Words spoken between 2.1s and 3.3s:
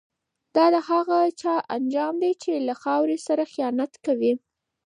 دی چي له خاوري